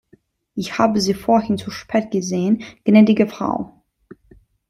[0.55, 3.83] Ich habe Sie vorhin zu spät gesehen, gnädige Frau.